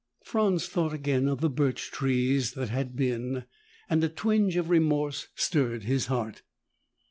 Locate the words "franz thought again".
0.23-1.27